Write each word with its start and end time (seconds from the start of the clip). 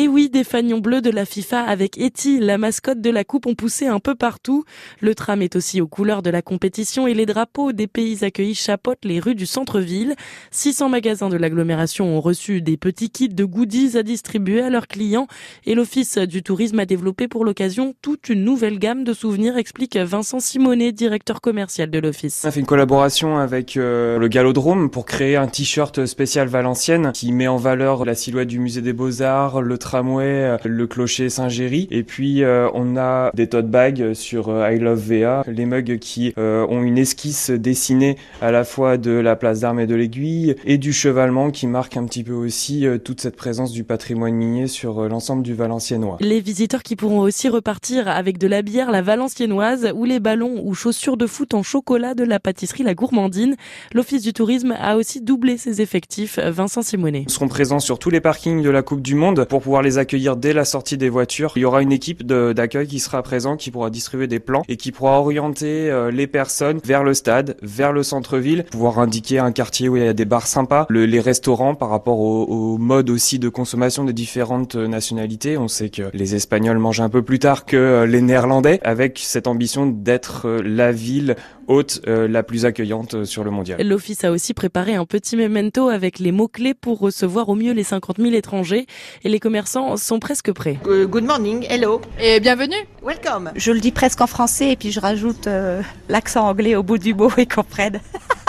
Et 0.00 0.06
oui, 0.06 0.30
des 0.30 0.44
fanions 0.44 0.78
bleus 0.78 1.00
de 1.00 1.10
la 1.10 1.24
FIFA 1.24 1.62
avec 1.62 1.98
Eti, 1.98 2.38
la 2.38 2.56
mascotte 2.56 3.00
de 3.00 3.10
la 3.10 3.24
coupe, 3.24 3.46
ont 3.46 3.56
poussé 3.56 3.88
un 3.88 3.98
peu 3.98 4.14
partout. 4.14 4.62
Le 5.00 5.12
tram 5.16 5.42
est 5.42 5.56
aussi 5.56 5.80
aux 5.80 5.88
couleurs 5.88 6.22
de 6.22 6.30
la 6.30 6.40
compétition 6.40 7.08
et 7.08 7.14
les 7.14 7.26
drapeaux 7.26 7.72
des 7.72 7.88
pays 7.88 8.24
accueillis 8.24 8.54
chapeautent 8.54 9.04
les 9.04 9.18
rues 9.18 9.34
du 9.34 9.44
centre-ville. 9.44 10.14
600 10.52 10.88
magasins 10.88 11.28
de 11.28 11.36
l'agglomération 11.36 12.16
ont 12.16 12.20
reçu 12.20 12.62
des 12.62 12.76
petits 12.76 13.10
kits 13.10 13.28
de 13.28 13.44
goodies 13.44 13.98
à 13.98 14.04
distribuer 14.04 14.60
à 14.60 14.70
leurs 14.70 14.86
clients 14.86 15.26
et 15.66 15.74
l'Office 15.74 16.16
du 16.16 16.44
tourisme 16.44 16.78
a 16.78 16.86
développé 16.86 17.26
pour 17.26 17.44
l'occasion 17.44 17.92
toute 18.00 18.28
une 18.28 18.44
nouvelle 18.44 18.78
gamme 18.78 19.02
de 19.02 19.12
souvenirs, 19.12 19.56
explique 19.56 19.96
Vincent 19.96 20.38
Simonet, 20.38 20.92
directeur 20.92 21.40
commercial 21.40 21.90
de 21.90 21.98
l'Office. 21.98 22.44
On 22.46 22.52
fait 22.52 22.60
une 22.60 22.66
collaboration 22.66 23.38
avec 23.38 23.76
euh, 23.76 24.16
le 24.20 24.28
Galodrome 24.28 24.90
pour 24.90 25.06
créer 25.06 25.34
un 25.34 25.48
t-shirt 25.48 26.06
spécial 26.06 26.46
Valenciennes 26.46 27.10
qui 27.12 27.32
met 27.32 27.48
en 27.48 27.56
valeur 27.56 28.04
la 28.04 28.14
silhouette 28.14 28.46
du 28.46 28.60
musée 28.60 28.80
des 28.80 28.92
Beaux-Arts, 28.92 29.60
tramway, 29.88 30.26
euh, 30.26 30.58
le 30.64 30.86
clocher 30.86 31.30
Saint-Géry. 31.30 31.88
Et 31.90 32.02
puis 32.02 32.42
euh, 32.42 32.68
on 32.74 32.98
a 32.98 33.30
des 33.32 33.46
tote 33.46 33.70
bags 33.70 34.12
sur 34.12 34.50
euh, 34.50 34.70
I 34.70 34.78
Love 34.78 35.00
VA, 35.00 35.44
les 35.46 35.64
mugs 35.64 35.98
qui 35.98 36.34
ont 36.36 36.82
une 36.82 36.98
esquisse 36.98 37.50
dessinée 37.50 38.16
à 38.42 38.50
la 38.50 38.64
fois 38.64 38.98
de 38.98 39.12
la 39.12 39.34
place 39.34 39.60
d'armes 39.60 39.80
et 39.80 39.86
de 39.86 39.94
l'aiguille 39.94 40.56
et 40.64 40.76
du 40.76 40.92
chevalement 40.92 41.50
qui 41.50 41.66
marque 41.66 41.96
un 41.96 42.04
petit 42.04 42.22
peu 42.22 42.34
aussi 42.34 42.86
toute 43.04 43.20
cette 43.20 43.36
présence 43.36 43.72
du 43.72 43.84
patrimoine 43.84 44.34
minier 44.34 44.66
sur 44.66 45.08
l'ensemble 45.08 45.42
du 45.42 45.54
Valenciennois. 45.54 46.18
Les 46.20 46.40
visiteurs 46.40 46.82
qui 46.82 46.96
pourront 46.96 47.20
aussi 47.20 47.48
repartir 47.48 48.08
avec 48.08 48.38
de 48.38 48.46
la 48.46 48.62
bière 48.62 48.90
la 48.90 49.02
valenciennoise 49.02 49.92
ou 49.94 50.04
les 50.04 50.20
ballons 50.20 50.60
ou 50.62 50.74
chaussures 50.74 51.16
de 51.16 51.26
foot 51.26 51.54
en 51.54 51.62
chocolat 51.62 52.14
de 52.14 52.24
la 52.24 52.38
pâtisserie 52.40 52.82
La 52.82 52.94
Gourmandine. 52.94 53.56
L'Office 53.94 54.22
du 54.22 54.32
tourisme 54.32 54.74
a 54.78 54.96
aussi 54.96 55.20
doublé 55.20 55.56
ses 55.56 55.80
effectifs. 55.80 56.38
Vincent 56.38 56.82
Simonet. 56.82 57.24
Nous 57.26 57.32
serons 57.32 57.48
présents 57.48 57.80
sur 57.80 57.98
tous 57.98 58.10
les 58.10 58.20
parkings 58.20 58.62
de 58.62 58.70
la 58.70 58.82
Coupe 58.82 59.02
du 59.02 59.14
Monde 59.14 59.44
pour 59.44 59.62
pouvoir 59.62 59.77
les 59.82 59.98
accueillir 59.98 60.36
dès 60.36 60.52
la 60.52 60.64
sortie 60.64 60.96
des 60.96 61.08
voitures. 61.08 61.52
Il 61.56 61.62
y 61.62 61.64
aura 61.64 61.82
une 61.82 61.92
équipe 61.92 62.24
d'accueil 62.24 62.86
qui 62.86 62.98
sera 62.98 63.22
présent, 63.22 63.56
qui 63.56 63.70
pourra 63.70 63.90
distribuer 63.90 64.26
des 64.26 64.40
plans 64.40 64.62
et 64.68 64.76
qui 64.76 64.92
pourra 64.92 65.20
orienter 65.20 65.90
euh, 65.90 66.10
les 66.10 66.26
personnes 66.26 66.80
vers 66.84 67.04
le 67.04 67.14
stade, 67.14 67.56
vers 67.62 67.92
le 67.92 68.02
centre-ville, 68.02 68.64
pouvoir 68.64 68.98
indiquer 68.98 69.38
un 69.38 69.52
quartier 69.52 69.88
où 69.88 69.96
il 69.96 70.04
y 70.04 70.08
a 70.08 70.12
des 70.12 70.24
bars 70.24 70.46
sympas, 70.46 70.86
le, 70.88 71.06
les 71.06 71.20
restaurants 71.20 71.74
par 71.74 71.90
rapport 71.90 72.18
au, 72.20 72.44
au, 72.44 72.78
mode 72.78 73.10
aussi 73.10 73.38
de 73.38 73.48
consommation 73.48 74.04
des 74.04 74.12
différentes 74.12 74.76
nationalités. 74.76 75.58
On 75.58 75.68
sait 75.68 75.90
que 75.90 76.10
les 76.12 76.34
Espagnols 76.34 76.78
mangent 76.78 77.00
un 77.00 77.08
peu 77.08 77.22
plus 77.22 77.38
tard 77.38 77.64
que 77.64 77.76
euh, 77.76 78.06
les 78.06 78.20
Néerlandais, 78.20 78.80
avec 78.82 79.18
cette 79.18 79.46
ambition 79.46 79.86
d'être 79.86 80.46
euh, 80.46 80.62
la 80.64 80.92
ville 80.92 81.36
haute 81.68 82.00
la 82.06 82.42
plus 82.42 82.64
accueillante 82.64 83.24
sur 83.24 83.44
le 83.44 83.50
mondial. 83.50 83.80
L'Office 83.86 84.24
a 84.24 84.32
aussi 84.32 84.54
préparé 84.54 84.94
un 84.94 85.04
petit 85.04 85.36
memento 85.36 85.88
avec 85.88 86.18
les 86.18 86.32
mots-clés 86.32 86.74
pour 86.74 86.98
recevoir 86.98 87.48
au 87.48 87.54
mieux 87.54 87.72
les 87.72 87.84
50 87.84 88.18
000 88.18 88.32
étrangers 88.32 88.86
et 89.24 89.28
les 89.28 89.38
commerçants 89.38 89.96
sont 89.96 90.18
presque 90.18 90.52
prêts. 90.52 90.78
Good 90.84 91.24
morning, 91.24 91.66
hello. 91.68 92.00
Et 92.20 92.40
bienvenue. 92.40 92.76
Welcome. 93.02 93.52
Je 93.56 93.72
le 93.72 93.80
dis 93.80 93.92
presque 93.92 94.20
en 94.20 94.26
français 94.26 94.72
et 94.72 94.76
puis 94.76 94.90
je 94.90 95.00
rajoute 95.00 95.46
euh, 95.46 95.82
l'accent 96.08 96.48
anglais 96.48 96.74
au 96.74 96.82
bout 96.82 96.98
du 96.98 97.14
mot 97.14 97.30
et 97.36 97.46
comprennent. 97.46 98.00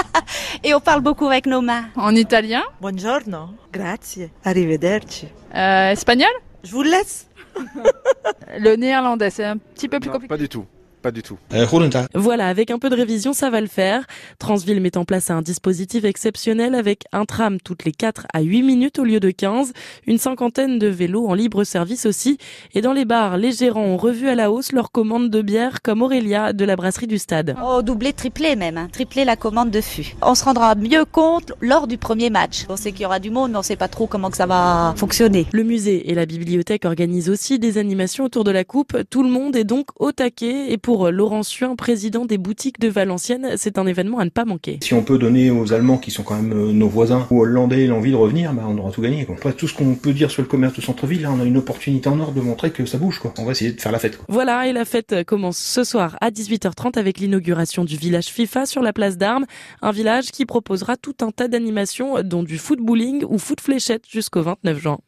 et 0.64 0.74
on 0.74 0.80
parle 0.80 1.02
beaucoup 1.02 1.28
avec 1.28 1.46
nos 1.46 1.62
mains. 1.62 1.86
En 1.96 2.16
italien. 2.16 2.64
Buongiorno, 2.82 3.50
grazie, 3.72 4.30
arrivederci. 4.44 5.28
Euh, 5.56 5.92
espagnol? 5.92 6.30
Je 6.64 6.72
vous 6.72 6.84
laisse. 6.84 7.28
le 8.58 8.76
néerlandais, 8.76 9.30
c'est 9.30 9.46
un 9.46 9.58
petit 9.58 9.88
peu 9.88 10.00
plus 10.00 10.08
non, 10.08 10.14
compliqué. 10.14 10.30
Pas 10.30 10.38
du 10.38 10.50
tout. 10.50 10.66
Pas 11.02 11.12
du 11.12 11.24
tout. 11.24 11.38
Voilà, 12.14 12.48
avec 12.48 12.72
un 12.72 12.80
peu 12.80 12.90
de 12.90 12.96
révision, 12.96 13.32
ça 13.32 13.50
va 13.50 13.62
le 13.62 13.68
faire. 13.68 14.06
Transville 14.38 14.82
met 14.82 14.98
en 14.98 15.06
place 15.06 15.32
un 15.32 15.42
dispositif 15.42 16.04
exceptionnel 16.04 16.76
avec 16.76 17.06
un 17.14 17.24
tram 17.24 17.60
toutes 17.62 17.86
les 17.86 17.94
4 17.94 18.28
à 18.34 18.42
8 18.42 18.64
minutes 18.64 19.00
au 19.00 19.06
lieu 19.06 19.22
de 19.22 19.32
15, 19.32 19.72
une 20.08 20.18
cinquantaine 20.18 20.78
de 20.78 20.88
vélos 20.88 21.28
en 21.28 21.34
libre 21.34 21.64
service 21.64 22.06
aussi. 22.06 22.38
Et 22.74 22.82
dans 22.82 22.92
les 22.92 23.06
bars, 23.06 23.38
les 23.38 23.54
gérants 23.54 23.86
ont 23.86 23.98
revu 23.98 24.28
à 24.28 24.36
la 24.36 24.52
hausse 24.52 24.74
leur 24.74 24.92
commande 24.92 25.30
de 25.30 25.42
bière 25.42 25.82
comme 25.82 26.02
Aurélia 26.02 26.52
de 26.52 26.66
la 26.66 26.76
brasserie 26.76 27.08
du 27.08 27.18
stade. 27.18 27.56
Oh, 27.64 27.82
doublé, 27.82 28.12
triplé 28.12 28.58
même, 28.58 28.78
hein. 28.78 28.90
triplé 28.92 29.24
la 29.24 29.38
commande 29.38 29.72
de 29.72 29.82
fût. 29.82 30.16
On 30.22 30.36
se 30.36 30.44
rendra 30.44 30.76
mieux 30.76 31.06
compte 31.06 31.54
lors 31.62 31.88
du 31.88 31.98
premier 31.98 32.30
match. 32.30 32.66
On 32.68 32.76
sait 32.76 32.92
qu'il 32.92 33.02
y 33.02 33.06
aura 33.06 33.20
du 33.20 33.30
monde, 33.30 33.52
mais 33.52 33.58
on 33.58 33.64
sait 33.64 33.78
pas 33.78 33.88
trop 33.88 34.08
comment 34.08 34.30
que 34.30 34.38
ça 34.38 34.48
va 34.48 34.94
fonctionner. 34.98 35.48
Le 35.54 35.64
musée 35.64 36.12
et 36.12 36.14
la 36.14 36.26
bibliothèque 36.26 36.84
organisent 36.84 37.30
aussi 37.30 37.58
des 37.58 37.78
animations 37.78 38.26
autour 38.26 38.44
de 38.44 38.52
la 38.52 38.66
coupe. 38.66 38.98
Tout 39.10 39.24
le 39.24 39.30
monde 39.30 39.56
est 39.56 39.64
donc 39.64 39.88
au 39.96 40.12
taquet 40.12 40.72
et 40.72 40.78
pour 40.78 40.89
pour 40.90 41.12
Laurent 41.12 41.44
Suin, 41.44 41.76
président 41.76 42.26
des 42.26 42.40
boutiques 42.40 42.80
de 42.80 42.88
Valenciennes, 42.88 43.52
c'est 43.58 43.78
un 43.78 43.86
événement 43.86 44.18
à 44.18 44.26
ne 44.26 44.32
pas 44.32 44.44
manquer. 44.44 44.80
Si 44.82 44.96
on 44.96 45.04
peut 45.04 45.20
donner 45.20 45.52
aux 45.52 45.72
Allemands, 45.72 46.00
qui 46.00 46.10
sont 46.10 46.24
quand 46.24 46.34
même 46.34 46.52
euh, 46.52 46.74
nos 46.74 46.88
voisins, 46.88 47.28
ou 47.30 47.42
aux 47.42 47.44
Hollandais 47.44 47.86
l'envie 47.86 48.10
de 48.10 48.16
revenir, 48.16 48.54
bah, 48.54 48.64
on 48.68 48.76
aura 48.76 48.90
tout 48.90 49.04
gagné. 49.04 49.24
Quoi. 49.26 49.36
Après 49.36 49.54
tout 49.54 49.68
ce 49.68 49.76
qu'on 49.76 49.94
peut 49.94 50.14
dire 50.14 50.32
sur 50.32 50.42
le 50.42 50.48
commerce 50.48 50.74
de 50.74 50.82
centre-ville, 50.82 51.22
là, 51.22 51.32
on 51.32 51.40
a 51.42 51.44
une 51.44 51.58
opportunité 51.58 52.10
en 52.10 52.20
or 52.20 52.32
de 52.32 52.42
montrer 52.42 52.72
que 52.72 52.88
ça 52.88 52.98
bouge. 52.98 53.20
Quoi. 53.20 53.36
On 53.38 53.46
va 53.46 53.52
essayer 53.52 53.72
de 53.72 53.80
faire 53.80 53.92
la 53.92 54.00
fête. 54.00 54.18
Quoi. 54.18 54.26
Voilà, 54.30 54.66
et 54.66 54.74
la 54.74 54.84
fête 54.84 55.24
commence 55.26 55.60
ce 55.60 55.84
soir 55.84 56.18
à 56.22 56.32
18h30 56.32 56.98
avec 56.98 57.20
l'inauguration 57.20 57.86
du 57.86 57.96
village 57.96 58.26
FIFA 58.26 58.66
sur 58.66 58.82
la 58.82 58.92
place 58.92 59.16
d'Armes, 59.16 59.46
un 59.84 59.92
village 59.92 60.32
qui 60.32 60.48
proposera 60.48 60.98
tout 60.98 61.18
un 61.22 61.30
tas 61.30 61.48
d'animations, 61.48 62.24
dont 62.24 62.42
du 62.42 62.58
footballing 62.58 63.26
ou 63.30 63.38
foot 63.38 63.62
fléchette 63.62 64.06
jusqu'au 64.10 64.42
29 64.42 64.80
juin. 64.80 64.98